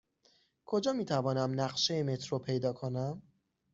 [0.65, 3.21] کجا می توانم نقشه مترو پیدا کنم؟